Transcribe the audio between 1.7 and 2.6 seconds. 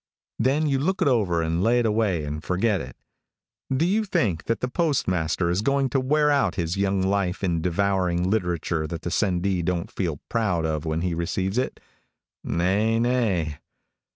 it away and